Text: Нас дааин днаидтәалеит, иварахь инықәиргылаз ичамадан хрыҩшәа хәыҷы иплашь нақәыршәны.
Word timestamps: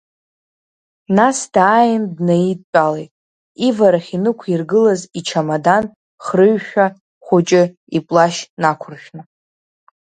Нас 1.17 1.37
дааин 1.53 2.03
днаидтәалеит, 2.15 3.11
иварахь 3.67 4.11
инықәиргылаз 4.15 5.01
ичамадан 5.19 5.83
хрыҩшәа 6.25 6.85
хәыҷы 7.25 7.63
иплашь 7.97 8.41
нақәыршәны. 8.61 9.23